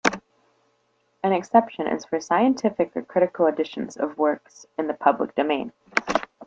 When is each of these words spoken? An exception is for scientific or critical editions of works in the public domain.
An 1.23 1.31
exception 1.31 1.85
is 1.85 2.05
for 2.05 2.19
scientific 2.19 2.97
or 2.97 3.03
critical 3.03 3.45
editions 3.45 3.97
of 3.97 4.17
works 4.17 4.65
in 4.79 4.87
the 4.87 4.95
public 4.95 5.35
domain. 5.35 5.73